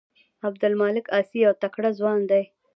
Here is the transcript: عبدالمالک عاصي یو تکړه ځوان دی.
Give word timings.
عبدالمالک 0.47 1.05
عاصي 1.15 1.37
یو 1.45 1.53
تکړه 1.63 1.89
ځوان 1.99 2.19
دی. 2.31 2.43